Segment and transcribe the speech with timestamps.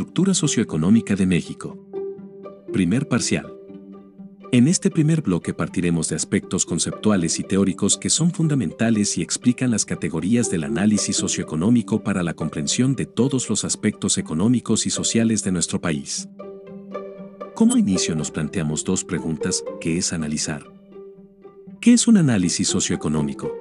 [0.00, 1.78] Estructura socioeconómica de México.
[2.72, 3.52] Primer parcial.
[4.50, 9.70] En este primer bloque partiremos de aspectos conceptuales y teóricos que son fundamentales y explican
[9.70, 15.44] las categorías del análisis socioeconómico para la comprensión de todos los aspectos económicos y sociales
[15.44, 16.30] de nuestro país.
[17.54, 20.64] Como inicio nos planteamos dos preguntas, que es analizar.
[21.78, 23.52] ¿Qué es un análisis socioeconómico?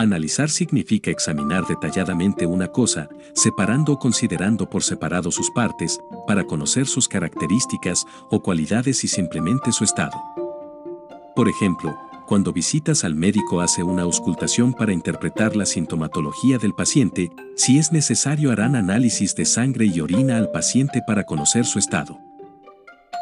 [0.00, 6.86] Analizar significa examinar detalladamente una cosa, separando o considerando por separado sus partes, para conocer
[6.86, 10.16] sus características o cualidades y simplemente su estado.
[11.36, 17.28] Por ejemplo, cuando visitas al médico hace una auscultación para interpretar la sintomatología del paciente,
[17.54, 22.29] si es necesario harán análisis de sangre y orina al paciente para conocer su estado.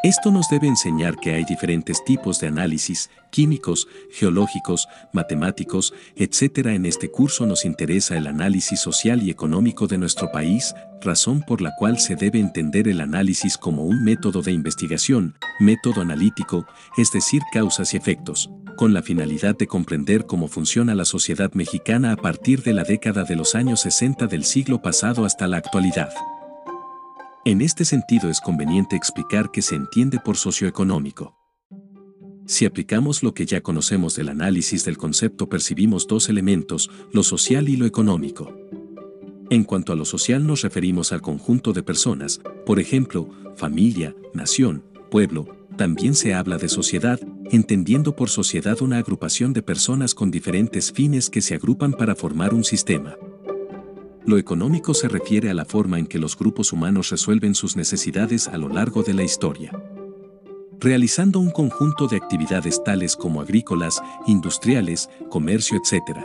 [0.01, 6.67] Esto nos debe enseñar que hay diferentes tipos de análisis, químicos, geológicos, matemáticos, etc.
[6.67, 11.59] En este curso nos interesa el análisis social y económico de nuestro país, razón por
[11.59, 16.65] la cual se debe entender el análisis como un método de investigación, método analítico,
[16.95, 22.13] es decir, causas y efectos, con la finalidad de comprender cómo funciona la sociedad mexicana
[22.13, 26.09] a partir de la década de los años 60 del siglo pasado hasta la actualidad.
[27.49, 31.35] En este sentido es conveniente explicar qué se entiende por socioeconómico.
[32.45, 37.67] Si aplicamos lo que ya conocemos del análisis del concepto percibimos dos elementos, lo social
[37.67, 38.53] y lo económico.
[39.49, 44.83] En cuanto a lo social nos referimos al conjunto de personas, por ejemplo, familia, nación,
[45.09, 50.91] pueblo, también se habla de sociedad, entendiendo por sociedad una agrupación de personas con diferentes
[50.91, 53.15] fines que se agrupan para formar un sistema.
[54.25, 58.47] Lo económico se refiere a la forma en que los grupos humanos resuelven sus necesidades
[58.47, 59.71] a lo largo de la historia.
[60.79, 66.19] Realizando un conjunto de actividades tales como agrícolas, industriales, comercio, etc.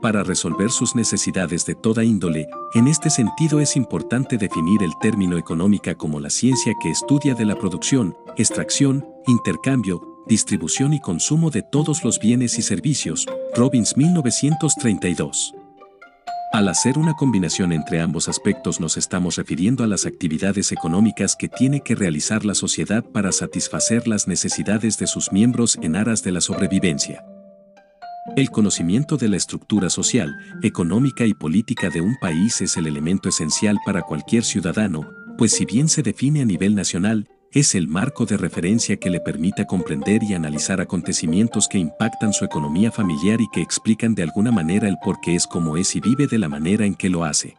[0.00, 5.36] Para resolver sus necesidades de toda índole, en este sentido es importante definir el término
[5.36, 11.62] económica como la ciencia que estudia de la producción, extracción, intercambio, distribución y consumo de
[11.62, 13.26] todos los bienes y servicios.
[13.54, 15.54] Robbins 1932.
[16.52, 21.48] Al hacer una combinación entre ambos aspectos nos estamos refiriendo a las actividades económicas que
[21.48, 26.32] tiene que realizar la sociedad para satisfacer las necesidades de sus miembros en aras de
[26.32, 27.24] la sobrevivencia.
[28.36, 33.28] El conocimiento de la estructura social, económica y política de un país es el elemento
[33.28, 35.08] esencial para cualquier ciudadano,
[35.38, 39.18] pues si bien se define a nivel nacional, es el marco de referencia que le
[39.18, 44.52] permita comprender y analizar acontecimientos que impactan su economía familiar y que explican de alguna
[44.52, 47.24] manera el por qué es como es y vive de la manera en que lo
[47.24, 47.56] hace.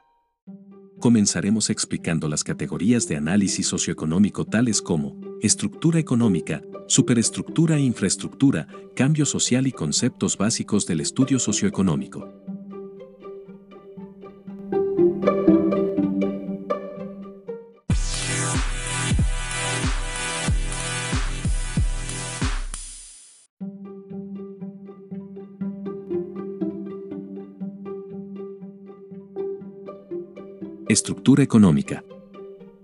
[1.02, 9.26] Comenzaremos explicando las categorías de análisis socioeconómico tales como estructura económica, superestructura e infraestructura, cambio
[9.26, 12.51] social y conceptos básicos del estudio socioeconómico.
[30.92, 32.04] Estructura económica.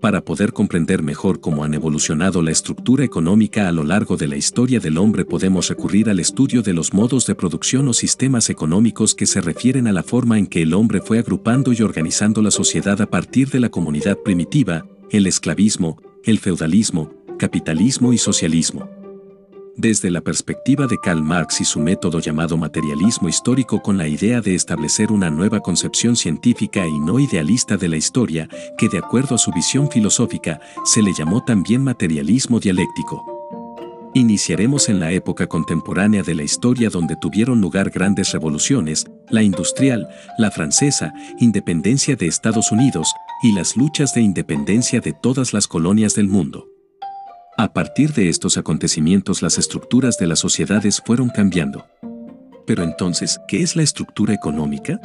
[0.00, 4.36] Para poder comprender mejor cómo han evolucionado la estructura económica a lo largo de la
[4.36, 9.14] historia del hombre podemos recurrir al estudio de los modos de producción o sistemas económicos
[9.14, 12.50] que se refieren a la forma en que el hombre fue agrupando y organizando la
[12.50, 18.97] sociedad a partir de la comunidad primitiva, el esclavismo, el feudalismo, capitalismo y socialismo
[19.78, 24.40] desde la perspectiva de Karl Marx y su método llamado materialismo histórico con la idea
[24.40, 29.36] de establecer una nueva concepción científica y no idealista de la historia, que de acuerdo
[29.36, 33.24] a su visión filosófica, se le llamó también materialismo dialéctico.
[34.14, 40.08] Iniciaremos en la época contemporánea de la historia donde tuvieron lugar grandes revoluciones, la industrial,
[40.38, 43.14] la francesa, independencia de Estados Unidos
[43.44, 46.77] y las luchas de independencia de todas las colonias del mundo.
[47.60, 51.86] A partir de estos acontecimientos las estructuras de las sociedades fueron cambiando.
[52.68, 55.00] Pero entonces, ¿qué es la estructura económica?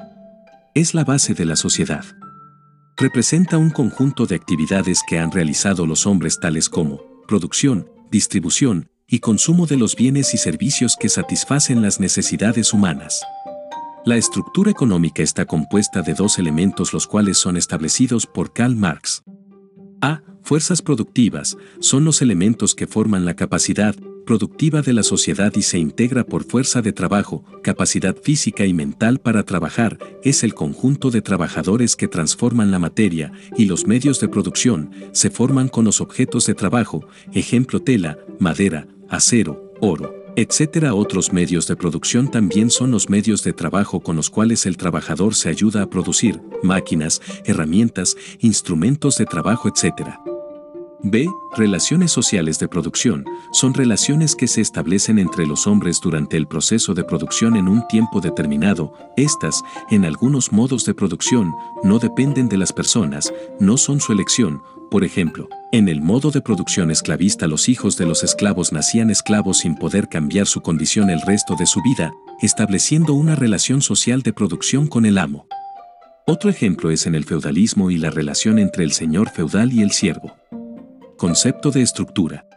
[0.75, 2.06] Es la base de la sociedad.
[2.95, 9.18] Representa un conjunto de actividades que han realizado los hombres tales como producción, distribución y
[9.18, 13.24] consumo de los bienes y servicios que satisfacen las necesidades humanas.
[14.06, 19.24] La estructura económica está compuesta de dos elementos los cuales son establecidos por Karl Marx.
[20.01, 20.22] A.
[20.44, 23.95] Fuerzas productivas son los elementos que forman la capacidad
[24.25, 29.19] productiva de la sociedad y se integra por fuerza de trabajo, capacidad física y mental
[29.19, 34.28] para trabajar, es el conjunto de trabajadores que transforman la materia y los medios de
[34.30, 40.23] producción se forman con los objetos de trabajo, ejemplo tela, madera, acero, oro.
[40.35, 40.94] Etcétera.
[40.94, 45.35] Otros medios de producción también son los medios de trabajo con los cuales el trabajador
[45.35, 50.19] se ayuda a producir, máquinas, herramientas, instrumentos de trabajo, etcétera.
[51.06, 51.30] B.
[51.58, 53.26] Relaciones sociales de producción.
[53.52, 57.86] Son relaciones que se establecen entre los hombres durante el proceso de producción en un
[57.90, 58.94] tiempo determinado.
[59.18, 59.62] Estas,
[59.92, 61.54] en algunos modos de producción,
[61.84, 64.62] no dependen de las personas, no son su elección.
[64.90, 69.58] Por ejemplo, en el modo de producción esclavista los hijos de los esclavos nacían esclavos
[69.58, 74.32] sin poder cambiar su condición el resto de su vida, estableciendo una relación social de
[74.32, 75.48] producción con el amo.
[76.26, 79.92] Otro ejemplo es en el feudalismo y la relación entre el señor feudal y el
[79.92, 80.32] siervo.
[81.18, 82.48] Concepto de estructura.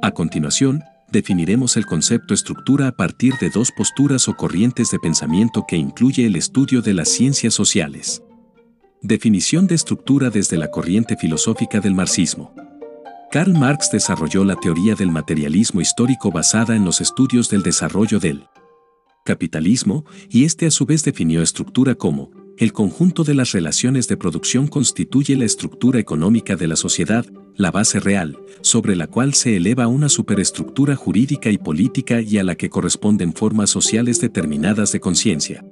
[0.00, 5.64] A continuación, definiremos el concepto estructura a partir de dos posturas o corrientes de pensamiento
[5.68, 8.22] que incluye el estudio de las ciencias sociales.
[9.02, 12.54] Definición de estructura desde la corriente filosófica del marxismo.
[13.30, 18.48] Karl Marx desarrolló la teoría del materialismo histórico basada en los estudios del desarrollo del
[19.24, 24.16] capitalismo, y este a su vez definió estructura como el conjunto de las relaciones de
[24.16, 27.26] producción constituye la estructura económica de la sociedad,
[27.56, 32.44] la base real, sobre la cual se eleva una superestructura jurídica y política y a
[32.44, 35.64] la que corresponden formas sociales determinadas de conciencia.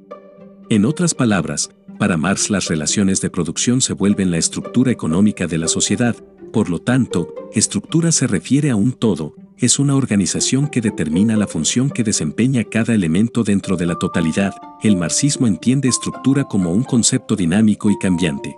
[0.68, 5.58] En otras palabras, para Marx las relaciones de producción se vuelven la estructura económica de
[5.58, 6.16] la sociedad,
[6.52, 11.46] por lo tanto, estructura se refiere a un todo, es una organización que determina la
[11.46, 14.54] función que desempeña cada elemento dentro de la totalidad.
[14.82, 18.56] El marxismo entiende estructura como un concepto dinámico y cambiante.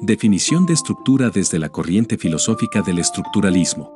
[0.00, 3.92] Definición de estructura desde la corriente filosófica del estructuralismo.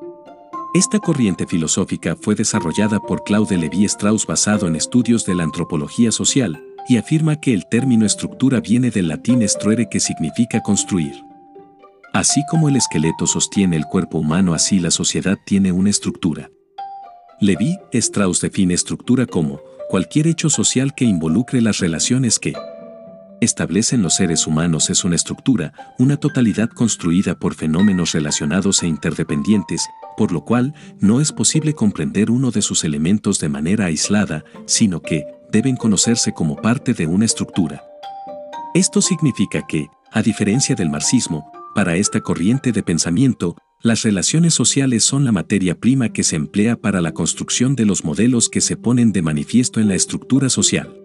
[0.75, 6.61] Esta corriente filosófica fue desarrollada por Claude Lévi-Strauss basado en estudios de la antropología social
[6.89, 11.26] y afirma que el término estructura viene del latín estruere que significa construir.
[12.17, 16.49] Así como el esqueleto sostiene el cuerpo humano, así la sociedad tiene una estructura.
[17.41, 19.61] Levi-Strauss define estructura como
[19.91, 22.55] cualquier hecho social que involucre las relaciones que
[23.43, 29.87] establecen los seres humanos es una estructura, una totalidad construida por fenómenos relacionados e interdependientes,
[30.17, 35.03] por lo cual no es posible comprender uno de sus elementos de manera aislada, sino
[35.03, 37.85] que deben conocerse como parte de una estructura.
[38.73, 45.05] Esto significa que, a diferencia del marxismo, para esta corriente de pensamiento, las relaciones sociales
[45.05, 48.79] son la materia prima que se emplea para la construcción de los modelos que se
[48.79, 50.97] ponen de manifiesto en la estructura social.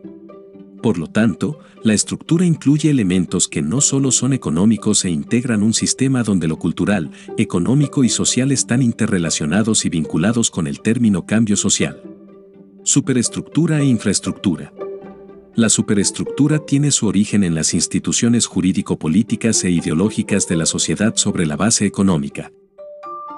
[0.81, 5.73] Por lo tanto, la estructura incluye elementos que no solo son económicos e integran un
[5.73, 11.57] sistema donde lo cultural, económico y social están interrelacionados y vinculados con el término cambio
[11.57, 12.01] social.
[12.85, 14.71] Superestructura e infraestructura.
[15.55, 21.45] La superestructura tiene su origen en las instituciones jurídico-políticas e ideológicas de la sociedad sobre
[21.45, 22.53] la base económica.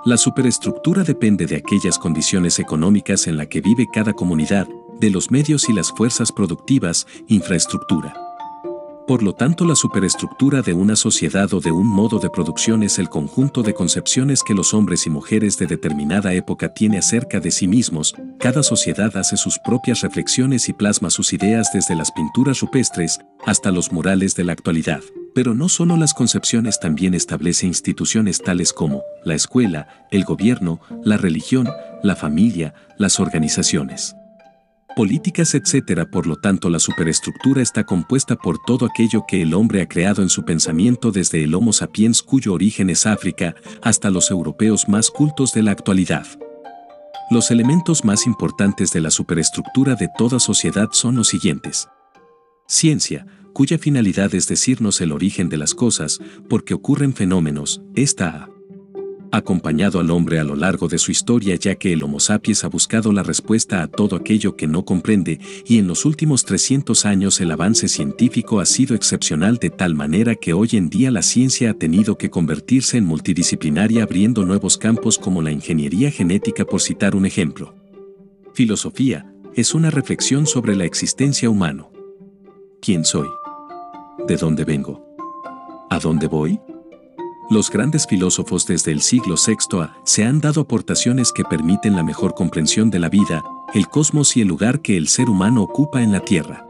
[0.05, 4.67] La superestructura depende de aquellas condiciones económicas en la que vive cada comunidad,
[4.99, 8.32] de los medios y las fuerzas productivas, infraestructura.
[9.05, 12.99] Por lo tanto, la superestructura de una sociedad o de un modo de producción es
[12.99, 17.51] el conjunto de concepciones que los hombres y mujeres de determinada época tienen acerca de
[17.51, 18.15] sí mismos.
[18.39, 23.71] Cada sociedad hace sus propias reflexiones y plasma sus ideas desde las pinturas rupestres hasta
[23.71, 25.01] los murales de la actualidad.
[25.35, 31.17] Pero no solo las concepciones también establece instituciones tales como la escuela, el gobierno, la
[31.17, 31.67] religión,
[32.03, 34.15] la familia, las organizaciones
[34.95, 36.07] políticas, etc.
[36.09, 40.21] Por lo tanto, la superestructura está compuesta por todo aquello que el hombre ha creado
[40.21, 45.09] en su pensamiento desde el Homo sapiens cuyo origen es África hasta los europeos más
[45.09, 46.25] cultos de la actualidad.
[47.29, 51.87] Los elementos más importantes de la superestructura de toda sociedad son los siguientes.
[52.67, 58.49] Ciencia, cuya finalidad es decirnos el origen de las cosas, porque ocurren fenómenos, esta
[59.33, 62.67] acompañado al hombre a lo largo de su historia ya que el Homo sapiens ha
[62.67, 67.41] buscado la respuesta a todo aquello que no comprende y en los últimos 300 años
[67.41, 71.71] el avance científico ha sido excepcional de tal manera que hoy en día la ciencia
[71.71, 77.15] ha tenido que convertirse en multidisciplinaria abriendo nuevos campos como la ingeniería genética por citar
[77.15, 77.73] un ejemplo.
[78.53, 81.87] Filosofía es una reflexión sobre la existencia humana.
[82.81, 83.27] ¿Quién soy?
[84.27, 85.03] ¿De dónde vengo?
[85.89, 86.59] ¿A dónde voy?
[87.53, 92.01] Los grandes filósofos desde el siglo VI a se han dado aportaciones que permiten la
[92.01, 93.43] mejor comprensión de la vida,
[93.75, 96.65] el cosmos y el lugar que el ser humano ocupa en la Tierra.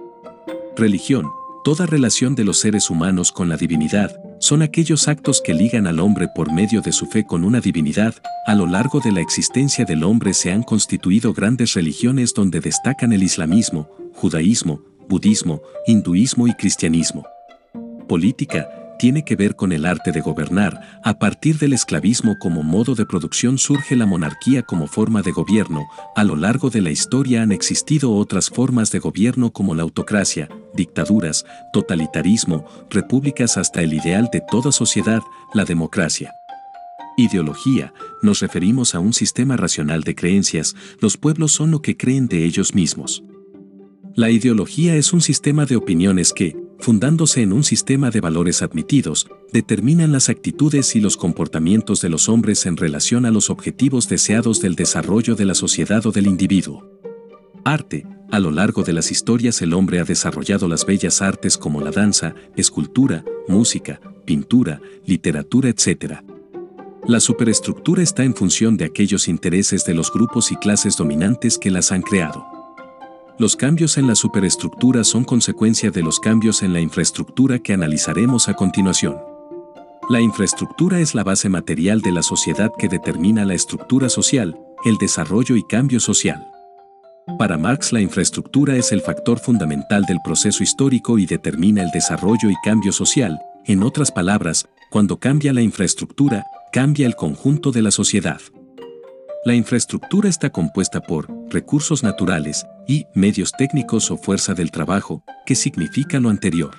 [0.75, 1.31] Religión,
[1.63, 4.11] toda relación de los seres humanos con la divinidad,
[4.41, 8.15] son aquellos actos que ligan al hombre por medio de su fe con una divinidad.
[8.45, 13.13] A lo largo de la existencia del hombre se han constituido grandes religiones donde destacan
[13.13, 17.25] el islamismo, judaísmo, budismo, hinduismo y cristianismo.
[18.09, 21.01] Política, tiene que ver con el arte de gobernar.
[21.03, 25.87] A partir del esclavismo como modo de producción surge la monarquía como forma de gobierno.
[26.15, 30.49] A lo largo de la historia han existido otras formas de gobierno como la autocracia,
[30.73, 35.21] dictaduras, totalitarismo, repúblicas hasta el ideal de toda sociedad,
[35.53, 36.31] la democracia.
[37.15, 42.27] Ideología, nos referimos a un sistema racional de creencias, los pueblos son lo que creen
[42.27, 43.23] de ellos mismos.
[44.15, 49.27] La ideología es un sistema de opiniones que, fundándose en un sistema de valores admitidos,
[49.53, 54.59] determinan las actitudes y los comportamientos de los hombres en relación a los objetivos deseados
[54.59, 56.85] del desarrollo de la sociedad o del individuo.
[57.63, 58.05] Arte.
[58.31, 61.91] A lo largo de las historias el hombre ha desarrollado las bellas artes como la
[61.91, 66.15] danza, escultura, música, pintura, literatura, etc.
[67.07, 71.69] La superestructura está en función de aquellos intereses de los grupos y clases dominantes que
[71.69, 72.52] las han creado.
[73.39, 78.47] Los cambios en la superestructura son consecuencia de los cambios en la infraestructura que analizaremos
[78.47, 79.17] a continuación.
[80.07, 84.97] La infraestructura es la base material de la sociedad que determina la estructura social, el
[84.97, 86.45] desarrollo y cambio social.
[87.39, 92.51] Para Marx la infraestructura es el factor fundamental del proceso histórico y determina el desarrollo
[92.51, 97.89] y cambio social, en otras palabras, cuando cambia la infraestructura, cambia el conjunto de la
[97.89, 98.41] sociedad.
[99.45, 105.55] La infraestructura está compuesta por recursos naturales y medios técnicos o fuerza del trabajo, que
[105.55, 106.71] significa lo anterior.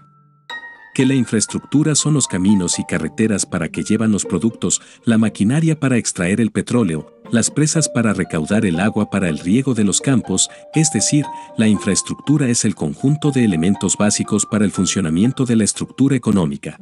[0.94, 5.78] Que la infraestructura son los caminos y carreteras para que llevan los productos, la maquinaria
[5.78, 10.00] para extraer el petróleo, las presas para recaudar el agua para el riego de los
[10.00, 11.26] campos, es decir,
[11.58, 16.78] la infraestructura es el conjunto de elementos básicos para el funcionamiento de la estructura económica.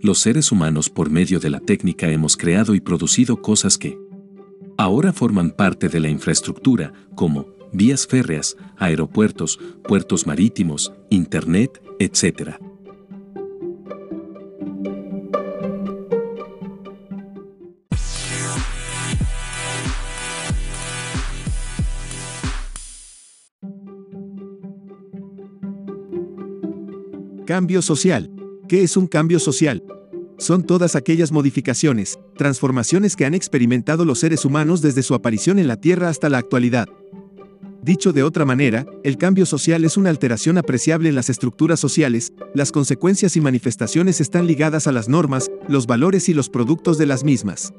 [0.00, 3.98] Los seres humanos por medio de la técnica hemos creado y producido cosas que,
[4.76, 12.56] ahora forman parte de la infraestructura, como vías férreas, aeropuertos, puertos marítimos, Internet, etc.
[27.46, 28.30] Cambio social.
[28.68, 29.84] ¿Qué es un cambio social?
[30.36, 35.68] Son todas aquellas modificaciones, transformaciones que han experimentado los seres humanos desde su aparición en
[35.68, 36.88] la Tierra hasta la actualidad.
[37.82, 42.32] Dicho de otra manera, el cambio social es una alteración apreciable en las estructuras sociales,
[42.52, 47.06] las consecuencias y manifestaciones están ligadas a las normas, los valores y los productos de
[47.06, 47.72] las mismas.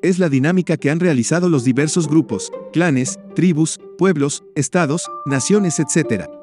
[0.00, 6.37] Es la dinámica que han realizado los diversos grupos, clanes, tribus, pueblos, estados, naciones, etc.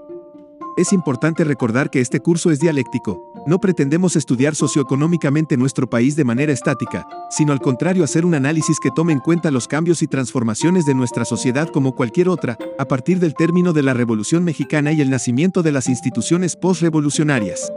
[0.78, 6.26] Es importante recordar que este curso es dialéctico, no pretendemos estudiar socioeconómicamente nuestro país de
[6.26, 10.08] manera estática, sino al contrario hacer un análisis que tome en cuenta los cambios y
[10.08, 14.92] transformaciones de nuestra sociedad como cualquier otra, a partir del término de la Revolución Mexicana
[14.92, 17.72] y el nacimiento de las instituciones postrevolucionarias.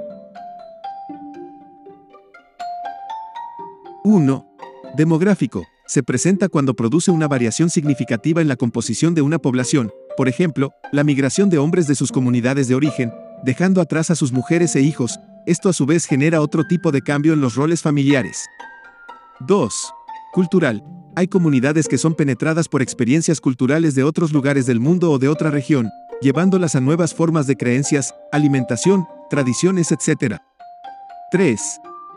[4.02, 4.46] 1.
[4.96, 5.62] Demográfico.
[5.86, 10.74] Se presenta cuando produce una variación significativa en la composición de una población, por ejemplo,
[10.90, 14.80] la migración de hombres de sus comunidades de origen, dejando atrás a sus mujeres e
[14.80, 18.46] hijos, esto a su vez genera otro tipo de cambio en los roles familiares.
[19.46, 19.94] 2.
[20.32, 20.82] Cultural.
[21.14, 25.28] Hay comunidades que son penetradas por experiencias culturales de otros lugares del mundo o de
[25.28, 25.88] otra región,
[26.20, 30.38] llevándolas a nuevas formas de creencias, alimentación, tradiciones, etc.
[31.30, 31.60] 3.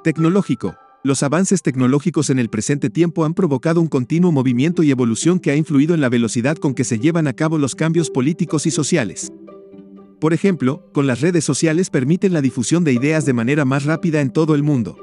[0.03, 0.81] Tecnológico.
[1.03, 5.50] Los avances tecnológicos en el presente tiempo han provocado un continuo movimiento y evolución que
[5.50, 8.72] ha influido en la velocidad con que se llevan a cabo los cambios políticos y
[8.72, 9.34] sociales.
[10.20, 14.22] Por ejemplo, con las redes sociales permiten la difusión de ideas de manera más rápida
[14.22, 14.96] en todo el mundo.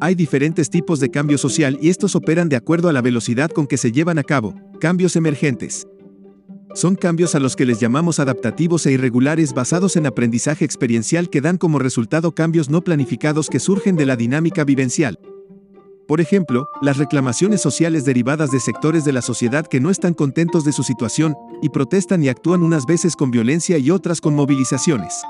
[0.00, 3.66] Hay diferentes tipos de cambio social y estos operan de acuerdo a la velocidad con
[3.66, 5.86] que se llevan a cabo, cambios emergentes.
[6.74, 11.40] Son cambios a los que les llamamos adaptativos e irregulares basados en aprendizaje experiencial que
[11.40, 15.18] dan como resultado cambios no planificados que surgen de la dinámica vivencial.
[16.06, 20.64] Por ejemplo, las reclamaciones sociales derivadas de sectores de la sociedad que no están contentos
[20.64, 25.22] de su situación, y protestan y actúan unas veces con violencia y otras con movilizaciones.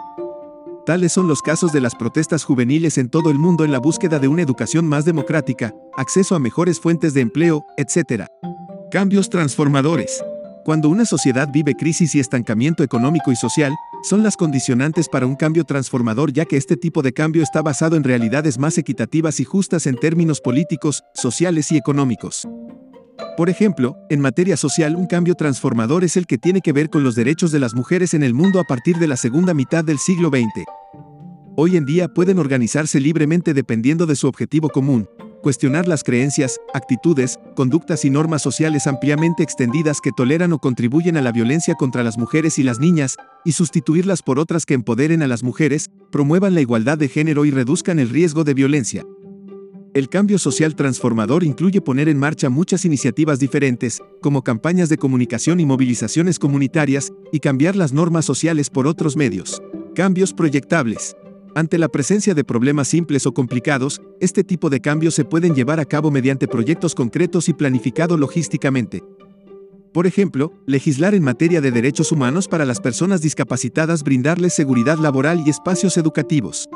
[0.87, 4.18] Tales son los casos de las protestas juveniles en todo el mundo en la búsqueda
[4.18, 8.25] de una educación más democrática, acceso a mejores fuentes de empleo, etc.
[8.90, 10.23] Cambios transformadores.
[10.69, 15.35] Cuando una sociedad vive crisis y estancamiento económico y social, son las condicionantes para un
[15.35, 19.45] cambio transformador ya que este tipo de cambio está basado en realidades más equitativas y
[19.45, 22.47] justas en términos políticos, sociales y económicos.
[23.39, 27.03] Por ejemplo, en materia social un cambio transformador es el que tiene que ver con
[27.03, 29.99] los derechos de las mujeres en el mundo a partir de la segunda mitad del
[29.99, 30.67] siglo XX.
[31.57, 35.09] Hoy en día pueden organizarse libremente dependiendo de su objetivo común,
[35.42, 41.23] cuestionar las creencias, actitudes, conductas y normas sociales ampliamente extendidas que toleran o contribuyen a
[41.23, 45.26] la violencia contra las mujeres y las niñas, y sustituirlas por otras que empoderen a
[45.26, 49.04] las mujeres, promuevan la igualdad de género y reduzcan el riesgo de violencia.
[49.95, 55.61] El cambio social transformador incluye poner en marcha muchas iniciativas diferentes, como campañas de comunicación
[55.61, 59.62] y movilizaciones comunitarias, y cambiar las normas sociales por otros medios.
[59.95, 61.16] Cambios proyectables.
[61.59, 65.81] Ante la presencia de problemas simples o complicados, este tipo de cambios se pueden llevar
[65.81, 69.03] a cabo mediante proyectos concretos y planificados logísticamente.
[69.93, 75.43] Por ejemplo, legislar en materia de derechos humanos para las personas discapacitadas, brindarles seguridad laboral
[75.45, 76.69] y espacios educativos.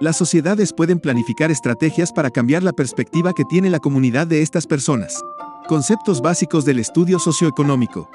[0.00, 4.66] Las sociedades pueden planificar estrategias para cambiar la perspectiva que tiene la comunidad de estas
[4.66, 5.20] personas.
[5.68, 8.08] Conceptos básicos del estudio socioeconómico.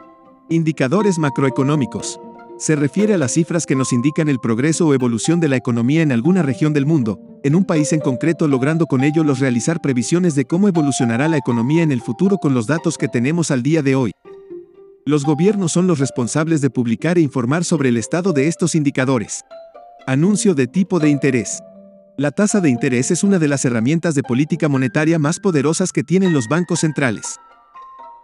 [0.50, 2.20] Indicadores macroeconómicos.
[2.58, 6.02] Se refiere a las cifras que nos indican el progreso o evolución de la economía
[6.02, 9.82] en alguna región del mundo, en un país en concreto logrando con ello los realizar
[9.82, 13.62] previsiones de cómo evolucionará la economía en el futuro con los datos que tenemos al
[13.62, 14.14] día de hoy.
[15.06, 19.44] Los gobiernos son los responsables de publicar e informar sobre el estado de estos indicadores.
[20.08, 21.62] Anuncio de tipo de interés.
[22.18, 26.04] La tasa de interés es una de las herramientas de política monetaria más poderosas que
[26.04, 27.36] tienen los bancos centrales.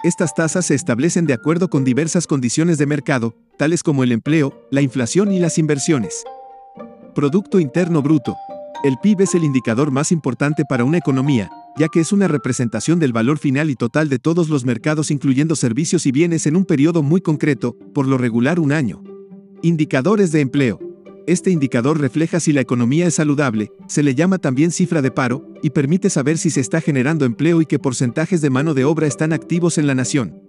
[0.04, 4.60] Estas tasas se establecen de acuerdo con diversas condiciones de mercado, tales como el empleo,
[4.72, 6.24] la inflación y las inversiones.
[7.14, 8.36] Producto Interno Bruto.
[8.84, 12.98] El PIB es el indicador más importante para una economía, ya que es una representación
[12.98, 16.66] del valor final y total de todos los mercados incluyendo servicios y bienes en un
[16.66, 19.04] periodo muy concreto, por lo regular un año.
[19.62, 20.80] Indicadores de empleo.
[21.28, 25.48] Este indicador refleja si la economía es saludable, se le llama también cifra de paro,
[25.62, 29.06] y permite saber si se está generando empleo y qué porcentajes de mano de obra
[29.06, 30.42] están activos en la nación.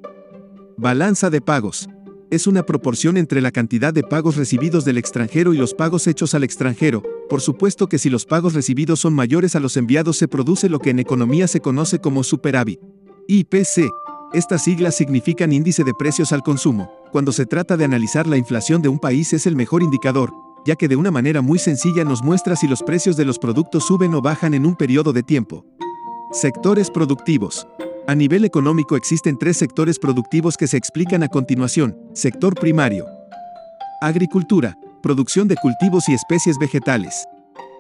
[0.79, 1.91] Balanza de pagos.
[2.33, 6.35] Es una proporción entre la cantidad de pagos recibidos del extranjero y los pagos hechos
[6.35, 7.03] al extranjero.
[7.29, 10.79] Por supuesto que si los pagos recibidos son mayores a los enviados se produce lo
[10.79, 12.81] que en economía se conoce como superávit.
[13.29, 13.91] IPC.
[14.33, 16.91] Estas siglas significan índice de precios al consumo.
[17.13, 20.33] Cuando se trata de analizar la inflación de un país es el mejor indicador,
[20.65, 23.85] ya que de una manera muy sencilla nos muestra si los precios de los productos
[23.85, 25.67] suben o bajan en un periodo de tiempo.
[26.33, 27.67] Sectores productivos.
[28.09, 31.97] A nivel económico existen tres sectores productivos que se explican a continuación.
[32.15, 33.07] Sector primario.
[34.01, 37.25] Agricultura, producción de cultivos y especies vegetales.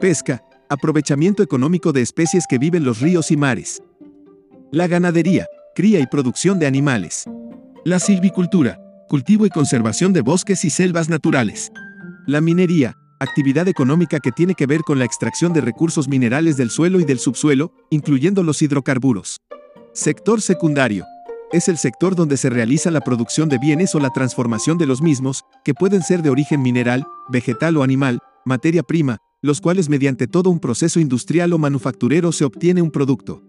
[0.00, 3.82] Pesca, aprovechamiento económico de especies que viven los ríos y mares.
[4.70, 7.24] La ganadería, cría y producción de animales.
[7.84, 11.72] La silvicultura, cultivo y conservación de bosques y selvas naturales.
[12.28, 16.70] La minería, actividad económica que tiene que ver con la extracción de recursos minerales del
[16.70, 19.40] suelo y del subsuelo, incluyendo los hidrocarburos.
[19.94, 21.04] Sector secundario.
[21.52, 25.02] Es el sector donde se realiza la producción de bienes o la transformación de los
[25.02, 30.26] mismos, que pueden ser de origen mineral, vegetal o animal, materia prima, los cuales mediante
[30.26, 33.42] todo un proceso industrial o manufacturero se obtiene un producto.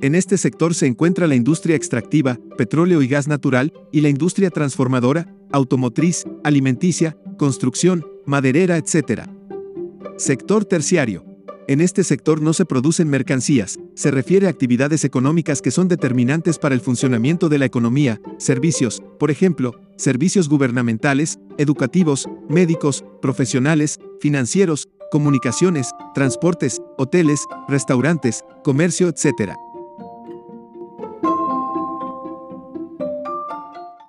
[0.00, 4.50] En este sector se encuentra la industria extractiva, petróleo y gas natural, y la industria
[4.50, 9.28] transformadora, automotriz, alimenticia, construcción, maderera, etc.
[10.16, 11.24] Sector terciario.
[11.68, 16.58] En este sector no se producen mercancías, se refiere a actividades económicas que son determinantes
[16.58, 24.88] para el funcionamiento de la economía, servicios, por ejemplo, servicios gubernamentales, educativos, médicos, profesionales, financieros,
[25.12, 29.52] comunicaciones, transportes, hoteles, restaurantes, comercio, etc.